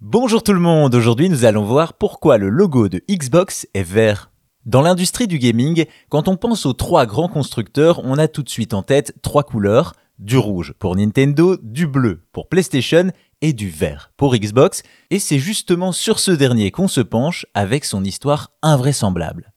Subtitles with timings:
[0.00, 4.30] Bonjour tout le monde, aujourd'hui nous allons voir pourquoi le logo de Xbox est vert.
[4.64, 8.48] Dans l'industrie du gaming, quand on pense aux trois grands constructeurs, on a tout de
[8.48, 13.70] suite en tête trois couleurs, du rouge pour Nintendo, du bleu pour PlayStation et du
[13.70, 18.52] vert pour Xbox, et c'est justement sur ce dernier qu'on se penche avec son histoire
[18.62, 19.52] invraisemblable.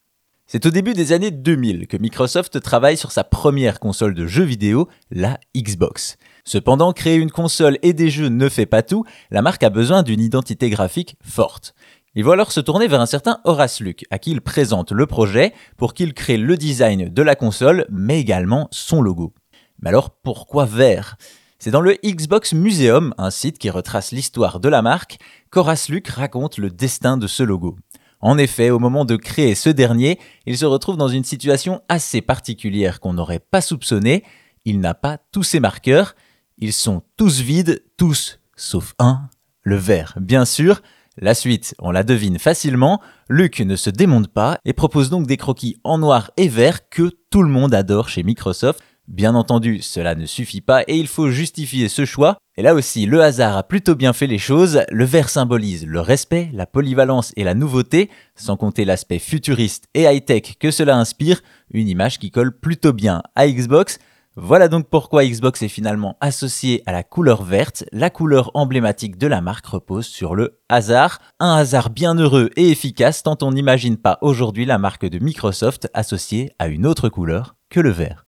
[0.52, 4.44] C'est au début des années 2000 que Microsoft travaille sur sa première console de jeux
[4.44, 6.18] vidéo, la Xbox.
[6.44, 10.02] Cependant, créer une console et des jeux ne fait pas tout, la marque a besoin
[10.02, 11.74] d'une identité graphique forte.
[12.14, 15.06] Il va alors se tourner vers un certain Horace Luke, à qui il présente le
[15.06, 19.32] projet pour qu'il crée le design de la console, mais également son logo.
[19.80, 21.16] Mais alors pourquoi vert?
[21.58, 25.16] C'est dans le Xbox Museum, un site qui retrace l'histoire de la marque,
[25.50, 27.78] qu'Horace Luke raconte le destin de ce logo.
[28.22, 32.20] En effet, au moment de créer ce dernier, il se retrouve dans une situation assez
[32.20, 34.22] particulière qu'on n'aurait pas soupçonnée.
[34.64, 36.14] Il n'a pas tous ses marqueurs.
[36.58, 39.28] Ils sont tous vides, tous, sauf un,
[39.62, 40.82] le vert, bien sûr.
[41.18, 43.00] La suite, on la devine facilement.
[43.28, 47.10] Luc ne se démonte pas et propose donc des croquis en noir et vert que
[47.30, 48.80] tout le monde adore chez Microsoft.
[49.08, 52.38] Bien entendu, cela ne suffit pas et il faut justifier ce choix.
[52.56, 54.82] Et là aussi, le hasard a plutôt bien fait les choses.
[54.90, 60.04] Le vert symbolise le respect, la polyvalence et la nouveauté, sans compter l'aspect futuriste et
[60.04, 63.98] high-tech que cela inspire, une image qui colle plutôt bien à Xbox.
[64.36, 67.84] Voilà donc pourquoi Xbox est finalement associé à la couleur verte.
[67.92, 71.20] La couleur emblématique de la marque repose sur le hasard.
[71.38, 75.90] Un hasard bien heureux et efficace tant on n'imagine pas aujourd'hui la marque de Microsoft
[75.92, 78.24] associée à une autre couleur que le vert.